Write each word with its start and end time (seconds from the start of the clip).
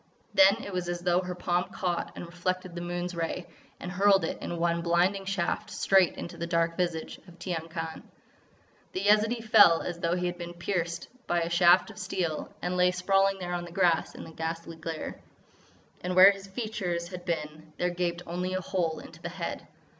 Then 0.33 0.63
it 0.63 0.73
was 0.73 0.89
as 0.89 1.01
though 1.01 1.19
her 1.21 1.35
palm 1.35 1.65
caught 1.65 2.13
and 2.15 2.25
reflected 2.25 2.73
the 2.73 2.81
moon's 2.81 3.13
ray, 3.13 3.45
and 3.79 3.91
hurled 3.91 4.25
it 4.25 4.41
in 4.41 4.57
one 4.57 4.81
blinding 4.81 5.25
shaft 5.25 5.69
straight 5.69 6.15
into 6.15 6.37
the 6.37 6.47
dark 6.47 6.75
visage 6.75 7.19
of 7.27 7.37
Tiyang 7.37 7.69
Khan. 7.69 8.01
The 8.93 9.01
Yezidee 9.01 9.43
fell 9.43 9.83
as 9.83 9.99
though 9.99 10.15
he 10.15 10.25
had 10.25 10.39
been 10.39 10.55
pierced 10.55 11.07
by 11.27 11.41
a 11.41 11.51
shaft 11.51 11.91
of 11.91 11.99
steel, 11.99 12.51
and 12.63 12.77
lay 12.77 12.89
sprawling 12.89 13.37
there 13.37 13.53
on 13.53 13.63
the 13.65 13.71
grass 13.71 14.15
in 14.15 14.23
the 14.23 14.31
ghastly 14.31 14.77
glare. 14.77 15.21
And 16.03 16.15
where 16.15 16.31
his 16.31 16.47
features 16.47 17.09
had 17.09 17.23
been 17.23 17.71
there 17.77 17.91
gaped 17.91 18.23
only 18.25 18.55
a 18.55 18.59
hole 18.61 18.97
into 18.97 19.21
the 19.21 19.29
head. 19.29 19.67